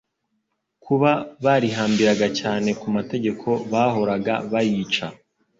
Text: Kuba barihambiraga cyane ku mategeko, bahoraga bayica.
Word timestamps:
Kuba 0.83 1.11
barihambiraga 1.45 2.27
cyane 2.39 2.69
ku 2.79 2.87
mategeko, 2.95 3.47
bahoraga 3.71 4.33
bayica. 4.51 5.07